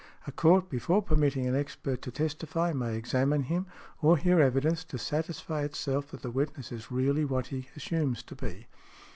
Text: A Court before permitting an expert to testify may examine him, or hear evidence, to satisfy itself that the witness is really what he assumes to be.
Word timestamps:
A 0.25 0.31
Court 0.31 0.67
before 0.67 1.03
permitting 1.03 1.45
an 1.45 1.55
expert 1.55 2.01
to 2.01 2.09
testify 2.09 2.73
may 2.73 2.95
examine 2.97 3.43
him, 3.43 3.67
or 4.01 4.17
hear 4.17 4.41
evidence, 4.41 4.83
to 4.85 4.97
satisfy 4.97 5.61
itself 5.61 6.09
that 6.09 6.23
the 6.23 6.31
witness 6.31 6.71
is 6.71 6.89
really 6.91 7.23
what 7.23 7.45
he 7.49 7.67
assumes 7.75 8.23
to 8.23 8.33
be. 8.35 8.65